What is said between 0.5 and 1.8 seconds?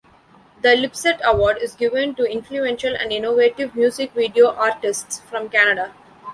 The Lipsett Award is